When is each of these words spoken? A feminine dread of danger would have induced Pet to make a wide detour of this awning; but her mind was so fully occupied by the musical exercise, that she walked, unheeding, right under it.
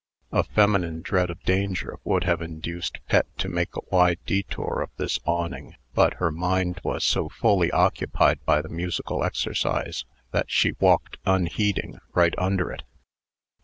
A 0.31 0.41
feminine 0.43 1.01
dread 1.03 1.29
of 1.29 1.43
danger 1.43 1.99
would 2.03 2.23
have 2.23 2.41
induced 2.41 2.97
Pet 3.07 3.27
to 3.37 3.47
make 3.47 3.75
a 3.75 3.85
wide 3.91 4.17
detour 4.25 4.81
of 4.81 4.89
this 4.97 5.19
awning; 5.27 5.75
but 5.93 6.15
her 6.15 6.31
mind 6.31 6.81
was 6.83 7.03
so 7.03 7.29
fully 7.29 7.69
occupied 7.69 8.43
by 8.43 8.63
the 8.63 8.69
musical 8.69 9.23
exercise, 9.23 10.03
that 10.31 10.49
she 10.49 10.73
walked, 10.79 11.17
unheeding, 11.23 11.99
right 12.15 12.33
under 12.39 12.71
it. 12.71 12.81